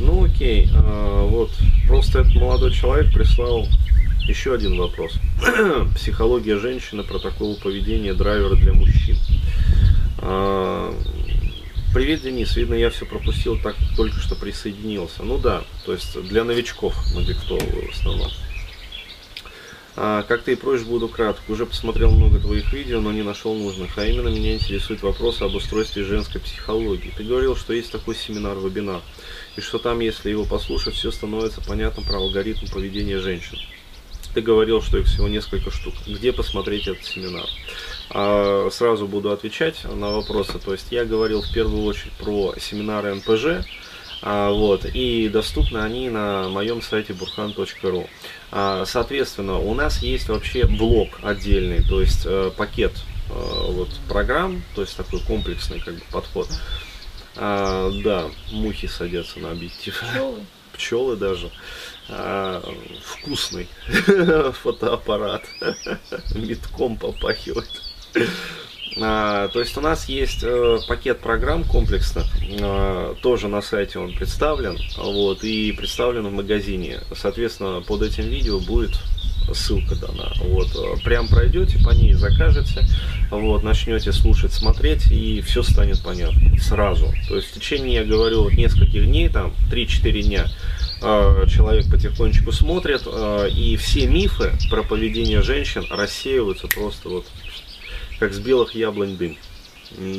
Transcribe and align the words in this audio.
Ну 0.00 0.24
окей, 0.24 0.68
а, 0.74 1.26
вот 1.26 1.50
просто 1.86 2.20
этот 2.20 2.34
молодой 2.34 2.72
человек 2.72 3.12
прислал 3.12 3.66
еще 4.26 4.54
один 4.54 4.78
вопрос. 4.78 5.18
Психология 5.96 6.58
женщины, 6.58 7.02
протокол 7.02 7.56
поведения 7.56 8.14
драйвера 8.14 8.56
для 8.56 8.72
мужчин. 8.72 9.16
А, 10.18 10.94
Привет, 11.94 12.20
Денис. 12.20 12.54
Видно, 12.54 12.74
я 12.74 12.90
все 12.90 13.06
пропустил, 13.06 13.58
так 13.58 13.74
только 13.96 14.20
что 14.20 14.34
присоединился. 14.36 15.22
Ну 15.22 15.38
да, 15.38 15.64
то 15.86 15.94
есть 15.94 16.22
для 16.28 16.44
новичков 16.44 16.94
мы 17.14 17.24
диктовываю 17.24 17.90
в 17.90 17.98
основном. 17.98 18.30
А, 20.00 20.22
как 20.22 20.42
ты 20.42 20.52
и 20.52 20.54
просишь, 20.54 20.86
буду 20.86 21.08
краток. 21.08 21.42
Уже 21.48 21.66
посмотрел 21.66 22.12
много 22.12 22.38
твоих 22.38 22.72
видео, 22.72 23.00
но 23.00 23.10
не 23.10 23.22
нашел 23.24 23.52
нужных. 23.56 23.98
А 23.98 24.06
именно 24.06 24.28
меня 24.28 24.54
интересует 24.54 25.02
вопрос 25.02 25.42
об 25.42 25.56
устройстве 25.56 26.04
женской 26.04 26.40
психологии. 26.40 27.12
Ты 27.16 27.24
говорил, 27.24 27.56
что 27.56 27.72
есть 27.72 27.90
такой 27.90 28.14
семинар-вебинар, 28.14 29.00
и 29.56 29.60
что 29.60 29.78
там, 29.78 29.98
если 29.98 30.30
его 30.30 30.44
послушать, 30.44 30.94
все 30.94 31.10
становится 31.10 31.60
понятно 31.60 32.04
про 32.04 32.18
алгоритм 32.18 32.66
поведения 32.72 33.18
женщин. 33.18 33.58
Ты 34.34 34.40
говорил, 34.40 34.82
что 34.82 34.98
их 34.98 35.06
всего 35.06 35.26
несколько 35.26 35.72
штук. 35.72 35.94
Где 36.06 36.32
посмотреть 36.32 36.86
этот 36.86 37.04
семинар? 37.04 37.48
А, 38.10 38.68
сразу 38.70 39.08
буду 39.08 39.32
отвечать 39.32 39.82
на 39.82 40.12
вопросы. 40.12 40.60
То 40.64 40.74
есть 40.74 40.92
я 40.92 41.06
говорил 41.06 41.42
в 41.42 41.52
первую 41.52 41.82
очередь 41.82 42.12
про 42.12 42.54
семинары 42.60 43.16
НПЖ, 43.16 43.46
а, 43.46 43.62
вот, 44.22 44.84
и 44.84 45.28
доступны 45.28 45.78
они 45.78 46.10
на 46.10 46.48
моем 46.48 46.82
сайте 46.82 47.12
burhan.ru. 47.12 48.08
А, 48.50 48.84
соответственно, 48.86 49.58
у 49.58 49.74
нас 49.74 50.02
есть 50.02 50.28
вообще 50.28 50.66
блок 50.66 51.20
отдельный, 51.22 51.82
то 51.82 52.00
есть 52.00 52.22
э, 52.24 52.50
пакет 52.56 52.92
э, 53.28 53.32
вот, 53.32 53.90
программ, 54.08 54.62
то 54.74 54.80
есть 54.80 54.96
такой 54.96 55.20
комплексный 55.20 55.80
как 55.80 55.94
бы, 55.94 56.02
подход. 56.10 56.48
А, 57.36 57.90
да, 58.02 58.30
мухи 58.50 58.86
садятся 58.86 59.38
на 59.38 59.52
объектив. 59.52 59.96
Пчелы. 59.96 60.40
Пчелы 60.72 61.16
даже. 61.16 61.50
А, 62.08 62.62
вкусный 63.04 63.68
фотоаппарат. 64.62 65.44
Метком 66.34 66.96
попахивает. 66.96 67.68
А, 68.96 69.48
то 69.48 69.60
есть 69.60 69.76
у 69.76 69.80
нас 69.80 70.08
есть 70.08 70.40
э, 70.42 70.78
пакет 70.88 71.20
программ 71.20 71.64
комплексных, 71.64 72.26
э, 72.42 73.14
тоже 73.22 73.48
на 73.48 73.60
сайте 73.60 73.98
он 73.98 74.14
представлен, 74.14 74.78
вот, 74.96 75.44
и 75.44 75.72
представлен 75.72 76.26
в 76.26 76.32
магазине. 76.32 77.00
Соответственно, 77.14 77.82
под 77.86 78.02
этим 78.02 78.24
видео 78.24 78.58
будет 78.58 78.98
ссылка 79.54 79.94
дана. 79.94 80.32
Вот, 80.40 80.68
э, 80.74 81.02
прям 81.04 81.28
пройдете 81.28 81.78
по 81.78 81.90
ней, 81.90 82.12
закажете, 82.14 82.86
вот, 83.30 83.62
начнете 83.62 84.12
слушать, 84.12 84.52
смотреть, 84.52 85.10
и 85.10 85.40
все 85.42 85.62
станет 85.62 86.02
понятно 86.02 86.58
сразу. 86.58 87.12
То 87.28 87.36
есть 87.36 87.48
в 87.48 87.54
течение, 87.54 87.94
я 87.94 88.04
говорю, 88.04 88.44
вот 88.44 88.52
нескольких 88.54 89.06
дней, 89.06 89.28
там, 89.28 89.54
3-4 89.70 90.22
дня, 90.22 90.46
э, 91.02 91.46
человек 91.48 91.90
потихонечку 91.90 92.52
смотрит, 92.52 93.02
э, 93.06 93.48
и 93.50 93.76
все 93.76 94.06
мифы 94.06 94.52
про 94.70 94.82
поведение 94.82 95.42
женщин 95.42 95.86
рассеиваются 95.90 96.66
просто 96.68 97.08
вот 97.08 97.26
как 98.18 98.32
с 98.32 98.38
белых 98.38 98.74
яблонь 98.74 99.16
дым. 99.16 99.36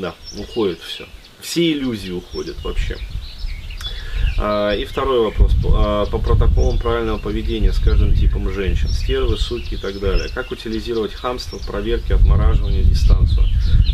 Да, 0.02 0.16
уходит 0.38 0.80
все. 0.80 1.05
Все 1.42 1.72
иллюзии 1.72 2.11
уходят 2.11 2.61
вообще. 2.64 2.97
А, 4.38 4.73
И 4.73 4.86
второй 4.86 5.22
вопрос. 5.22 5.52
А, 5.66 6.05
по 6.05 6.17
протоколам 6.17 6.80
правильного 6.80 7.17
поведения 7.17 7.73
с 7.73 7.80
каждым 7.80 8.16
типом 8.16 8.52
женщин. 8.52 8.89
Стервы, 8.89 9.38
суки 9.38 9.73
и 9.75 9.77
так 9.77 10.00
далее. 10.00 10.30
Как 10.33 10.52
утилизировать 10.52 11.14
хамство, 11.14 11.58
проверки, 11.58 12.14
отмораживание, 12.14 12.83
дистанцию. 12.83 13.47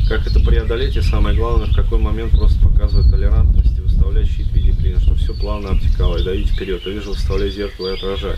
Как 0.07 0.25
это 0.27 0.39
преодолеть 0.39 0.95
и 0.95 1.01
самое 1.01 1.35
главное, 1.35 1.67
в 1.67 1.75
какой 1.75 1.99
момент 1.99 2.31
просто 2.31 2.59
показывать 2.61 3.09
толерантность 3.09 3.64
и 4.19 4.25
выставлять 4.25 4.29
щит 4.29 4.47
в 4.47 4.53
виде 4.53 4.71
клина, 4.71 4.99
чтобы 4.99 5.17
все 5.17 5.33
плавно 5.33 5.69
обтекало 5.69 6.17
и 6.17 6.23
давить 6.23 6.49
вперед. 6.49 6.81
Я 6.85 6.91
вижу, 6.91 7.11
выставляй 7.11 7.49
зеркало 7.49 7.89
и 7.89 7.93
отражай. 7.93 8.35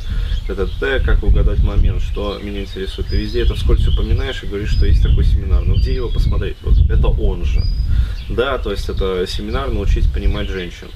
Это 0.47 0.67
Т, 0.79 0.99
как 0.99 1.23
угадать 1.23 1.63
момент, 1.63 2.01
что 2.01 2.39
меня 2.39 2.61
интересует. 2.61 3.07
Ты 3.09 3.17
везде 3.17 3.41
это 3.41 3.55
вскользь 3.55 3.87
упоминаешь 3.87 4.43
и 4.43 4.47
говоришь, 4.47 4.71
что 4.71 4.85
есть 4.85 5.03
такой 5.03 5.25
семинар. 5.25 5.63
Но 5.63 5.75
где 5.75 5.93
его 5.95 6.09
посмотреть? 6.09 6.57
Вот 6.61 6.77
это 6.89 7.07
он 7.07 7.45
же. 7.45 7.63
Да, 8.29 8.57
то 8.57 8.71
есть 8.71 8.89
это 8.89 9.25
семинар 9.27 9.71
научить 9.71 10.11
понимать 10.11 10.49
женщин. 10.49 10.87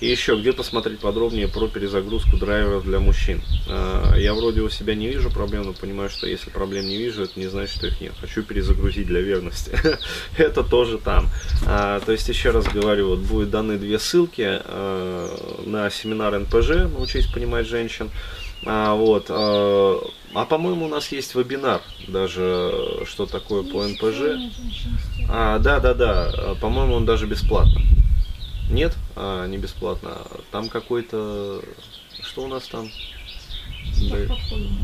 И 0.00 0.06
еще, 0.06 0.36
где 0.38 0.52
посмотреть 0.52 1.00
подробнее 1.00 1.48
про 1.48 1.66
перезагрузку 1.66 2.36
драйверов 2.36 2.84
для 2.84 3.00
мужчин. 3.00 3.42
А, 3.68 4.14
Я 4.16 4.34
вроде 4.34 4.60
у 4.60 4.68
себя 4.68 4.94
не 4.94 5.08
вижу 5.08 5.30
проблем, 5.30 5.64
но 5.64 5.72
понимаю, 5.72 6.08
что 6.08 6.26
если 6.28 6.50
проблем 6.50 6.86
не 6.86 6.96
вижу, 6.96 7.24
это 7.24 7.38
не 7.38 7.48
значит, 7.48 7.76
что 7.76 7.88
их 7.88 8.00
нет. 8.00 8.12
Хочу 8.20 8.42
перезагрузить 8.42 9.06
для 9.06 9.20
верности. 9.20 9.72
Это 10.36 10.62
тоже 10.62 10.98
там. 10.98 11.28
А, 11.66 12.00
То 12.00 12.12
есть, 12.12 12.28
еще 12.28 12.50
раз 12.50 12.66
говорю, 12.66 13.08
вот 13.08 13.20
будут 13.20 13.50
даны 13.50 13.76
две 13.76 13.98
ссылки 13.98 14.46
а, 14.46 15.64
на 15.66 15.90
семинар 15.90 16.38
НПЖ 16.38 16.90
«Научись 16.92 17.26
понимать 17.26 17.66
женщин». 17.66 18.10
А, 18.64 18.94
вот, 18.94 19.26
а, 19.30 20.00
а 20.34 20.44
по-моему 20.44 20.86
у 20.86 20.88
нас 20.88 21.10
есть 21.12 21.34
вебинар 21.34 21.80
даже, 22.06 23.02
что 23.06 23.26
такое 23.26 23.62
по 23.62 23.84
НПЖ. 23.86 24.38
А, 25.28 25.58
да, 25.58 25.80
да, 25.80 25.94
да. 25.94 26.56
По-моему, 26.60 26.94
он 26.94 27.04
даже 27.04 27.26
бесплатно. 27.26 27.80
Нет? 28.70 28.94
А, 29.16 29.46
не 29.46 29.58
бесплатно. 29.58 30.18
Там 30.50 30.68
какой-то... 30.68 31.62
Что 32.22 32.42
у 32.42 32.48
нас 32.48 32.66
там? 32.68 32.88
Так 34.10 34.28
Да. 34.28 34.34
подходим. 34.34 34.78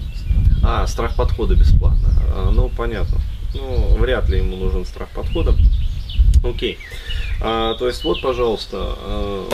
А, 0.65 0.87
страх 0.87 1.17
подхода 1.17 1.55
бесплатно. 1.55 2.09
А, 2.35 2.51
ну, 2.51 2.69
понятно. 2.71 3.19
Ну, 3.55 3.97
вряд 3.97 4.29
ли 4.29 4.39
ему 4.39 4.57
нужен 4.57 4.85
страх 4.85 5.09
подхода. 5.11 5.55
Окей. 6.43 6.79
А, 7.41 7.75
то 7.75 7.87
есть, 7.87 8.05
вот, 8.05 8.21
пожалуйста, 8.23 8.97
э, 8.99 9.49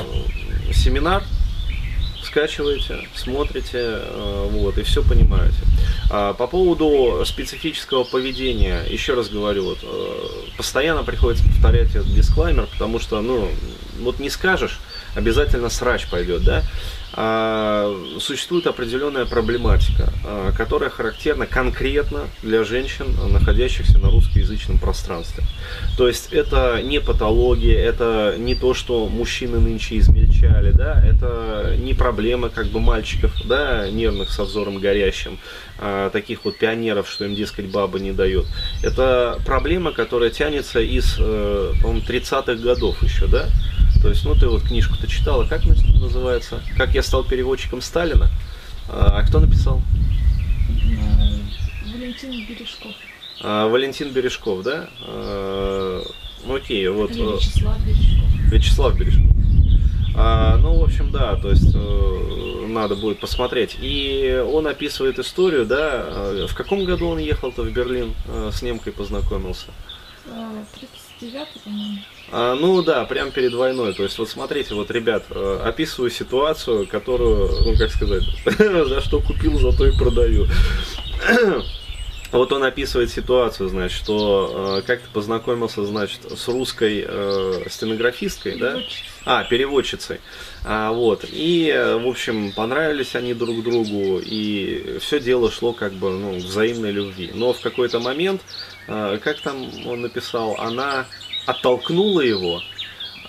семинар 0.72 1.22
скачиваете, 2.30 3.08
смотрите, 3.14 3.78
э, 3.82 4.48
вот, 4.50 4.78
и 4.78 4.82
все 4.82 5.02
понимаете. 5.02 5.56
А, 6.10 6.32
по 6.32 6.46
поводу 6.46 7.24
специфического 7.24 8.04
поведения, 8.04 8.84
еще 8.88 9.14
раз 9.14 9.28
говорю, 9.28 9.64
вот, 9.64 9.78
э, 9.82 10.28
постоянно 10.56 11.02
приходится 11.02 11.44
повторять 11.44 11.90
этот 11.90 12.14
дисклаймер, 12.14 12.66
потому 12.66 13.00
что, 13.00 13.20
ну, 13.20 13.48
вот 14.00 14.20
не 14.20 14.30
скажешь, 14.30 14.78
обязательно 15.14 15.70
срач 15.70 16.08
пойдет, 16.08 16.44
да? 16.44 16.62
А, 17.14 17.92
существует 18.20 18.66
определенная 18.66 19.24
проблематика, 19.24 20.12
а, 20.24 20.52
которая 20.52 20.90
характерна 20.90 21.46
конкретно 21.46 22.28
для 22.42 22.64
женщин, 22.64 23.06
находящихся 23.32 23.98
на 23.98 24.10
русскоязычном 24.10 24.78
пространстве. 24.78 25.44
То 25.96 26.06
есть 26.06 26.32
это 26.32 26.82
не 26.82 27.00
патология, 27.00 27.78
это 27.78 28.36
не 28.38 28.54
то, 28.54 28.74
что 28.74 29.08
мужчины 29.08 29.58
нынче 29.58 29.98
измельчали, 29.98 30.72
да, 30.72 31.02
это 31.04 31.76
не 31.78 31.94
проблема 31.94 32.48
как 32.48 32.66
бы 32.66 32.80
мальчиков, 32.80 33.32
да, 33.46 33.88
нервных 33.90 34.30
со 34.30 34.44
взором 34.44 34.78
горящим, 34.78 35.38
а, 35.78 36.10
таких 36.10 36.44
вот 36.44 36.58
пионеров, 36.58 37.08
что 37.08 37.24
им, 37.24 37.34
дескать, 37.34 37.66
баба 37.66 37.98
не 37.98 38.12
дает. 38.12 38.46
Это 38.82 39.40
проблема, 39.46 39.92
которая 39.92 40.30
тянется 40.30 40.80
из, 40.80 41.16
э, 41.18 41.72
по-моему, 41.82 42.04
30-х 42.06 42.62
годов 42.62 43.02
еще, 43.02 43.26
да, 43.26 43.48
то 44.02 44.08
есть, 44.08 44.24
ну, 44.24 44.34
ты 44.34 44.48
вот 44.48 44.62
книжку-то 44.62 45.06
читала, 45.06 45.44
как 45.44 45.64
называется? 45.64 46.62
«Как 46.76 46.94
я 46.94 47.02
стал 47.02 47.24
переводчиком 47.24 47.80
Сталина». 47.80 48.30
А 48.88 49.20
а 49.20 49.22
кто 49.22 49.40
написал? 49.40 49.82
Валентин 51.92 52.46
Бережков. 52.46 52.92
А, 53.42 53.68
Валентин 53.68 54.12
Бережков, 54.12 54.62
да? 54.62 54.88
А, 55.06 56.02
ну, 56.46 56.54
окей, 56.54 56.88
вот 56.88 57.10
Или 57.12 57.22
э, 57.22 57.36
Вячеслав 57.36 57.86
Бережков. 57.86 58.52
Вячеслав 58.52 58.98
Бережков. 58.98 59.30
А, 60.16 60.56
ну, 60.56 60.78
в 60.78 60.84
общем, 60.84 61.10
да, 61.10 61.36
то 61.36 61.50
есть 61.50 61.74
э, 61.74 62.66
надо 62.68 62.96
будет 62.96 63.20
посмотреть. 63.20 63.76
И 63.80 64.44
он 64.52 64.66
описывает 64.66 65.18
историю, 65.18 65.66
да, 65.66 66.04
э, 66.06 66.46
в 66.48 66.54
каком 66.54 66.84
году 66.84 67.08
он 67.08 67.18
ехал-то 67.18 67.62
в 67.62 67.70
Берлин, 67.70 68.12
э, 68.26 68.50
с 68.52 68.62
немкой 68.62 68.92
познакомился? 68.92 69.66
А, 70.32 70.64
39-й, 71.20 71.60
по-моему. 71.64 71.98
А, 72.30 72.54
ну 72.54 72.82
да, 72.82 73.04
прям 73.04 73.30
перед 73.32 73.52
войной. 73.52 73.94
То 73.94 74.04
есть 74.04 74.18
вот 74.18 74.28
смотрите, 74.28 74.74
вот, 74.74 74.90
ребят, 74.90 75.24
э, 75.30 75.60
описываю 75.64 76.10
ситуацию, 76.10 76.86
которую, 76.86 77.50
ну 77.64 77.76
как 77.76 77.90
сказать, 77.90 78.22
за 78.44 79.00
что 79.00 79.20
купил, 79.20 79.58
за 79.58 79.76
то 79.76 79.86
и 79.86 79.96
продаю. 79.96 80.46
Вот 82.32 82.52
он 82.52 82.62
описывает 82.62 83.10
ситуацию, 83.10 83.68
значит, 83.68 83.98
что 83.98 84.78
э, 84.78 84.86
как 84.86 85.00
ты 85.00 85.08
познакомился, 85.12 85.84
значит, 85.84 86.20
с 86.30 86.46
русской 86.46 87.04
э, 87.04 87.64
стенографисткой, 87.68 88.56
да? 88.56 88.78
А, 89.24 89.42
переводчицей. 89.42 90.20
А, 90.64 90.92
вот. 90.92 91.24
И, 91.28 91.72
в 92.00 92.06
общем, 92.06 92.52
понравились 92.52 93.16
они 93.16 93.34
друг 93.34 93.64
другу, 93.64 94.20
и 94.24 94.98
все 95.00 95.18
дело 95.18 95.50
шло 95.50 95.72
как 95.72 95.92
бы 95.94 96.10
ну, 96.10 96.36
взаимной 96.36 96.92
любви. 96.92 97.32
Но 97.34 97.52
в 97.52 97.60
какой-то 97.60 97.98
момент, 97.98 98.42
как 99.22 99.40
там 99.40 99.68
он 99.86 100.02
написал, 100.02 100.56
она 100.58 101.06
оттолкнула 101.46 102.20
его. 102.20 102.60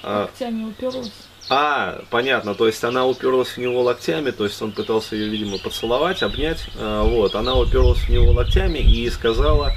а, 0.03 0.23
Локтями 0.23 0.65
уперлась. 0.65 1.11
а, 1.49 2.01
понятно, 2.09 2.55
то 2.55 2.67
есть 2.67 2.83
она 2.83 3.05
уперлась 3.05 3.49
в 3.49 3.57
него 3.57 3.81
локтями, 3.83 4.31
то 4.31 4.43
есть 4.45 4.61
он 4.61 4.71
пытался 4.71 5.15
ее, 5.15 5.29
видимо, 5.29 5.57
поцеловать, 5.59 6.23
обнять, 6.23 6.59
э, 6.75 7.01
вот, 7.05 7.35
она 7.35 7.55
уперлась 7.55 7.99
в 7.99 8.09
него 8.09 8.31
локтями 8.31 8.79
и 8.79 9.09
сказала, 9.09 9.73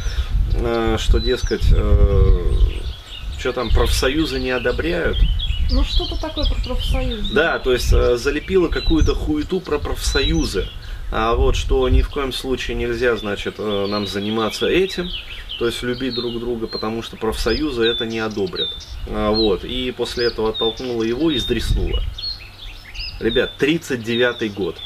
э, 0.54 0.96
что, 0.98 1.18
дескать, 1.18 1.64
что 3.38 3.52
там 3.52 3.70
профсоюзы 3.70 4.40
не 4.40 4.50
одобряют, 4.50 5.18
Ну 5.70 5.82
что-то 5.84 6.20
такое 6.20 6.46
про 6.46 6.62
профсоюз. 6.62 7.30
Да, 7.30 7.58
то 7.58 7.72
есть 7.72 7.92
э, 7.92 8.16
залепила 8.16 8.68
какую-то 8.68 9.14
хуету 9.14 9.60
про 9.60 9.78
профсоюзы. 9.78 10.68
А 11.10 11.34
вот 11.34 11.56
что 11.56 11.88
ни 11.88 12.02
в 12.02 12.10
коем 12.10 12.32
случае 12.32 12.76
нельзя, 12.76 13.16
значит, 13.16 13.56
э, 13.58 13.86
нам 13.86 14.06
заниматься 14.06 14.66
этим, 14.66 15.08
то 15.58 15.66
есть 15.66 15.82
любить 15.82 16.14
друг 16.14 16.38
друга, 16.40 16.66
потому 16.66 17.02
что 17.02 17.16
профсоюзы 17.16 17.84
это 17.84 18.06
не 18.06 18.18
одобрят. 18.18 18.70
А, 19.08 19.30
вот, 19.30 19.64
и 19.64 19.92
после 19.92 20.26
этого 20.26 20.50
оттолкнула 20.50 21.02
его 21.02 21.30
и 21.30 21.38
сдреснула. 21.38 22.02
Ребят, 23.20 23.52
39-й 23.60 24.48
год. 24.48 24.76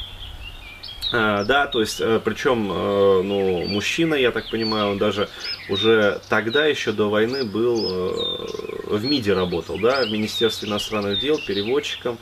А, 1.11 1.43
да, 1.43 1.65
то 1.65 1.79
есть, 1.79 1.99
э, 1.99 2.21
причем, 2.23 2.71
э, 2.71 3.21
ну, 3.23 3.65
мужчина, 3.67 4.13
я 4.13 4.31
так 4.31 4.51
понимаю, 4.51 4.91
он 4.91 4.97
даже 4.99 5.29
уже 5.69 6.21
тогда, 6.29 6.65
еще 6.67 6.91
до 6.91 7.09
войны, 7.09 7.43
был 7.43 8.69
в 8.85 9.03
МИДе 9.03 9.33
работал, 9.33 9.79
да, 9.79 10.05
в 10.05 10.11
Министерстве 10.11 10.69
иностранных 10.69 11.19
дел, 11.19 11.39
переводчиком. 11.39 12.19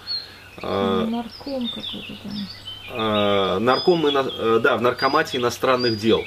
А, 0.62 1.06
Нарком 1.06 1.68
какой-то 1.68 2.14
там. 2.24 2.48
А, 2.90 3.60
нарком, 3.60 4.06
э, 4.06 4.60
да, 4.62 4.78
в 4.78 4.82
наркомате 4.82 5.38
иностранных 5.38 5.98
дел. 5.98 6.24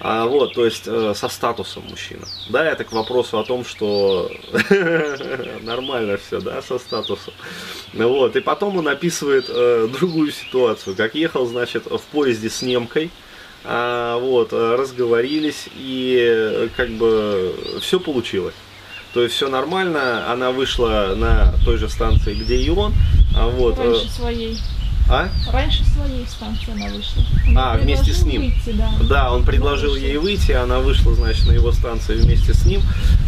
А, 0.00 0.26
вот, 0.26 0.54
то 0.54 0.64
есть 0.64 0.84
э, 0.86 1.14
со 1.14 1.28
статусом 1.28 1.84
мужчина. 1.88 2.26
Да, 2.50 2.64
это 2.64 2.84
к 2.84 2.92
вопросу 2.92 3.38
о 3.38 3.44
том, 3.44 3.64
что 3.64 4.30
нормально 5.62 6.18
все, 6.18 6.40
да, 6.40 6.60
со 6.62 6.78
статусом. 6.78 7.32
Вот, 7.92 8.36
и 8.36 8.40
потом 8.40 8.76
он 8.76 8.88
описывает 8.88 9.46
э, 9.48 9.88
другую 9.90 10.32
ситуацию, 10.32 10.96
как 10.96 11.14
ехал, 11.14 11.46
значит, 11.46 11.86
в 11.86 12.02
поезде 12.12 12.50
с 12.50 12.60
немкой, 12.60 13.10
а, 13.64 14.18
вот, 14.18 14.52
э, 14.52 14.74
разговорились, 14.76 15.68
и 15.74 16.18
э, 16.20 16.68
как 16.76 16.90
бы 16.90 17.54
все 17.80 17.98
получилось. 17.98 18.54
То 19.14 19.22
есть 19.22 19.36
все 19.36 19.48
нормально, 19.48 20.30
она 20.30 20.50
вышла 20.50 21.14
на 21.16 21.54
той 21.64 21.78
же 21.78 21.88
станции, 21.88 22.34
где 22.34 22.56
и 22.56 22.68
он, 22.68 22.92
а 23.34 23.48
вот, 23.48 23.78
э, 23.78 23.92
Раньше 23.92 24.10
своей. 24.10 24.58
А? 25.08 25.28
Раньше 25.52 25.84
своей 25.84 26.26
станции 26.26 26.72
она 26.72 26.86
вышла. 26.86 27.22
Он 27.48 27.58
А, 27.58 27.76
вместе 27.76 28.12
с 28.12 28.22
ним. 28.22 28.42
Выйти, 28.42 28.72
да. 28.76 28.90
Да, 29.08 29.32
он 29.32 29.44
предложил 29.44 29.94
ей 29.96 30.16
выйти, 30.16 30.52
она 30.52 30.80
вышла, 30.80 31.14
значит, 31.14 31.46
на 31.46 31.52
его 31.52 31.72
станции 31.72 32.14
вместе 32.14 32.54
с 32.54 32.64
ним, 32.64 32.82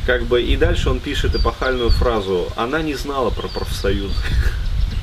как 0.06 0.25
бы, 0.25 0.43
и 0.43 0.56
дальше 0.56 0.90
он 0.90 1.00
пишет 1.00 1.34
эпохальную 1.34 1.90
фразу 1.90 2.49
«Она 2.56 2.82
не 2.82 2.94
знала 2.94 3.31
про 3.31 3.49
профсоюз». 3.49 4.12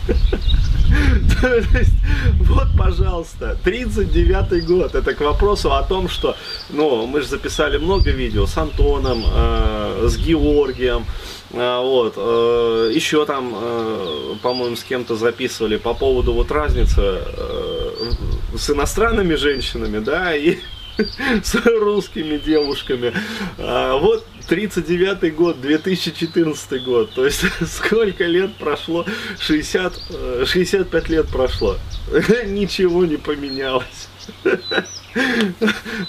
То 1.41 1.55
есть, 1.55 1.93
вот, 2.39 2.67
пожалуйста, 2.77 3.57
39-й 3.63 4.61
год. 4.61 4.95
Это 4.95 5.13
к 5.13 5.21
вопросу 5.21 5.73
о 5.73 5.83
том, 5.83 6.09
что, 6.09 6.35
ну, 6.69 7.07
мы 7.07 7.21
же 7.21 7.27
записали 7.27 7.77
много 7.77 8.11
видео 8.11 8.45
с 8.45 8.57
Антоном, 8.57 9.23
э, 9.25 10.07
с 10.09 10.17
Георгием, 10.17 11.05
вот, 11.53 12.13
э, 12.17 12.91
еще 12.93 13.25
там, 13.25 13.53
э, 13.55 14.35
по-моему, 14.41 14.75
с 14.75 14.83
кем-то 14.83 15.15
записывали 15.15 15.77
по 15.77 15.93
поводу 15.93 16.33
вот 16.33 16.51
разницы 16.51 16.99
э, 16.99 18.11
с 18.57 18.71
иностранными 18.71 19.35
женщинами, 19.35 19.99
да, 19.99 20.35
и 20.35 20.57
с 21.43 21.55
русскими 21.65 22.37
девушками. 22.37 23.13
А, 23.59 23.97
вот 23.97 24.25
39 24.47 25.35
год, 25.35 25.61
2014 25.61 26.83
год. 26.83 27.11
То 27.11 27.25
есть 27.25 27.43
сколько 27.67 28.25
лет 28.25 28.55
прошло? 28.55 29.05
60, 29.39 29.93
э, 30.09 30.45
65 30.47 31.09
лет 31.09 31.27
прошло. 31.27 31.77
Ничего 32.45 33.05
не 33.05 33.17
поменялось. 33.17 34.09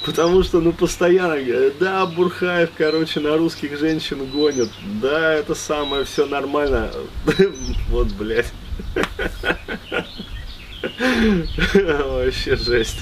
Потому 0.04 0.42
что, 0.42 0.60
ну, 0.60 0.72
постоянно, 0.72 1.40
говорят, 1.40 1.78
да, 1.78 2.06
Бурхаев, 2.06 2.70
короче, 2.76 3.20
на 3.20 3.36
русских 3.36 3.78
женщин 3.78 4.26
гонит. 4.26 4.70
Да, 5.02 5.34
это 5.34 5.54
самое, 5.54 6.04
все 6.04 6.26
нормально. 6.26 6.90
Вот, 7.88 8.08
блядь. 8.12 8.52
Вообще 11.74 12.56
жесть. 12.56 13.00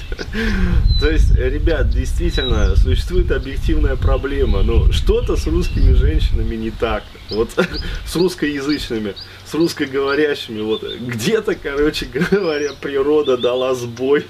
То 0.99 1.09
есть, 1.09 1.35
ребят, 1.35 1.89
действительно, 1.89 2.75
существует 2.75 3.31
объективная 3.31 3.95
проблема. 3.95 4.63
Ну, 4.63 4.91
что-то 4.91 5.35
с 5.35 5.45
русскими 5.47 5.93
женщинами 5.93 6.55
не 6.55 6.71
так. 6.71 7.03
Вот 7.29 7.49
с 8.05 8.15
русскоязычными, 8.15 9.15
с 9.45 9.53
русскоговорящими. 9.53 10.61
Вот 10.61 10.83
где-то, 10.83 11.55
короче 11.55 12.05
говоря, 12.05 12.71
природа 12.81 13.37
дала 13.37 13.75
сбой. 13.75 14.25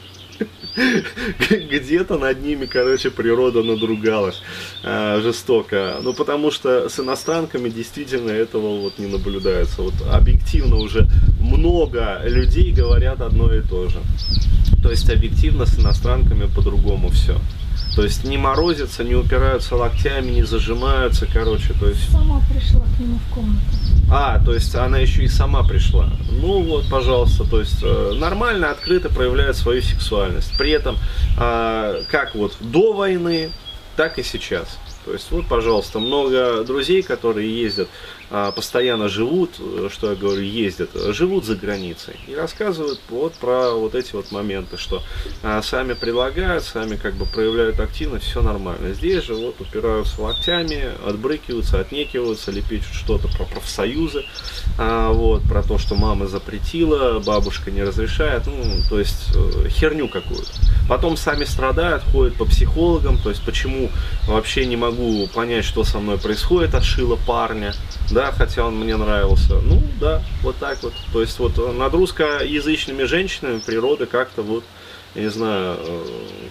Где-то 1.50 2.18
над 2.18 2.42
ними, 2.42 2.66
короче, 2.66 3.12
природа 3.12 3.64
надругалась 3.64 4.42
э, 4.84 5.20
жестоко. 5.22 5.98
Ну, 6.02 6.14
потому 6.14 6.52
что 6.52 6.90
с 6.90 7.00
иностранками 7.00 7.70
действительно 7.70 8.32
этого 8.32 8.80
вот 8.80 9.00
не 9.00 9.08
наблюдается. 9.08 9.82
Вот 9.82 9.94
объективно 10.12 10.78
уже 10.78 11.08
много 11.40 12.22
людей 12.24 12.72
говорят 12.72 13.22
одно 13.22 13.54
и 13.54 13.62
то 13.62 13.90
же. 13.90 14.00
То 14.84 14.92
есть 14.92 15.10
объективно 15.10 15.66
с 15.66 15.80
иностранками 15.80 16.46
по-другому 16.54 17.10
все. 17.10 17.40
То 17.96 18.04
есть 18.04 18.24
не 18.24 18.38
морозятся, 18.38 19.04
не 19.04 19.16
упираются 19.16 19.76
локтями, 19.76 20.32
не 20.32 20.44
зажимаются, 20.44 21.26
короче, 21.32 21.74
то 21.80 21.88
есть 21.88 22.12
Сама 22.12 22.42
пришла 22.52 22.82
к 22.82 23.00
нему 23.00 23.20
в 23.30 23.34
комнату. 23.34 23.62
а, 24.12 24.44
то 24.44 24.54
есть 24.54 24.74
она 24.76 24.98
еще 24.98 25.24
и 25.24 25.28
сама 25.28 25.64
пришла. 25.64 26.10
Ну 26.30 26.64
вот, 26.64 26.90
пожалуйста, 26.90 27.44
то 27.44 27.60
есть 27.60 27.84
э, 27.84 28.14
нормально, 28.18 28.72
открыто 28.72 29.10
проявляет 29.10 29.56
свою 29.56 29.82
сексуальность. 29.84 30.52
При 30.58 30.72
этом, 30.72 30.98
э, 31.38 32.04
как 32.10 32.34
вот 32.36 32.58
до 32.60 32.94
войны, 32.94 33.52
так 33.96 34.18
и 34.18 34.24
сейчас. 34.24 34.80
То 35.06 35.14
есть 35.14 35.30
вот, 35.32 35.46
пожалуйста, 35.48 36.00
много 36.00 36.64
друзей, 36.64 37.04
которые 37.04 37.62
ездят, 37.62 37.90
постоянно 38.30 39.10
живут, 39.10 39.52
э, 39.60 39.90
что 39.92 40.10
я 40.10 40.16
говорю, 40.16 40.42
ездят, 40.42 40.90
живут 41.14 41.46
за 41.46 41.56
границей 41.56 42.16
и 42.28 42.36
рассказывают 42.36 43.00
вот 43.10 43.34
про 43.36 43.72
вот 43.72 43.96
эти 43.96 44.14
вот 44.14 44.32
моменты, 44.32 44.78
что 44.78 45.04
а, 45.42 45.62
сами 45.62 45.94
предлагают, 45.94 46.64
сами 46.64 46.96
как 46.96 47.16
бы 47.16 47.26
проявляют 47.26 47.80
активность, 47.80 48.26
все 48.26 48.42
нормально. 48.42 48.94
Здесь 48.94 49.24
же 49.24 49.36
вот 49.36 49.60
упираются 49.62 50.22
локтями, 50.22 50.90
отбрыкиваются, 51.08 51.80
отнекиваются, 51.80 52.52
лепечут 52.52 52.94
что-то 52.94 53.28
про 53.28 53.46
профсоюзы, 53.46 54.26
а, 54.78 55.12
вот, 55.12 55.44
про 55.44 55.64
то, 55.64 55.78
что 55.78 55.96
мама 55.96 56.28
запретила, 56.28 57.20
бабушка 57.20 57.72
не 57.72 57.84
разрешает, 57.84 58.48
ну, 58.48 58.82
то 58.90 59.00
есть 59.00 59.30
э, 59.36 59.70
херню 59.70 60.08
какую-то. 60.08 60.52
Потом 60.90 61.18
сами 61.18 61.44
страдают, 61.44 62.04
ходят 62.04 62.36
по 62.36 62.46
психологам, 62.46 63.18
то 63.18 63.30
есть 63.30 63.44
почему 63.44 63.90
вообще 64.28 64.66
не 64.66 64.76
могу 64.76 65.28
понять, 65.28 65.66
что 65.66 65.84
со 65.84 66.00
мной 66.00 66.18
происходит, 66.18 66.76
отшила 66.76 67.16
парня, 67.16 67.74
да, 68.14 68.32
хотя 68.32 68.66
он 68.66 68.76
мне 68.76 68.96
нравился. 68.96 69.56
Ну, 69.56 69.82
да, 70.00 70.24
вот 70.42 70.58
так 70.58 70.82
вот. 70.84 70.94
То 71.12 71.22
есть 71.22 71.38
вот 71.40 71.58
над 71.58 71.94
русскоязычными 71.94 73.04
женщинами 73.04 73.60
природа 73.60 74.06
как-то 74.06 74.42
вот, 74.42 74.64
я 75.16 75.24
не 75.24 75.30
знаю, 75.30 75.78
э, 75.80 76.06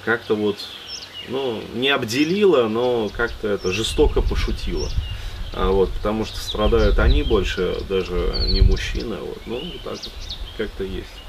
как-то 0.04 0.34
вот, 0.34 0.58
ну, 1.28 1.62
не 1.74 1.90
обделила, 1.90 2.68
но 2.68 3.08
как-то 3.08 3.48
это 3.48 3.72
жестоко 3.72 4.20
пошутила. 4.20 4.88
А 5.54 5.70
вот, 5.70 5.90
потому 5.90 6.24
что 6.24 6.38
страдают 6.38 6.98
они 6.98 7.22
больше, 7.22 7.76
даже 7.88 8.46
не 8.48 8.62
мужчины, 8.62 9.16
вот, 9.16 9.38
ну, 9.46 9.60
так 9.84 9.92
вот, 9.92 10.12
как-то 10.56 10.84
есть. 10.84 11.21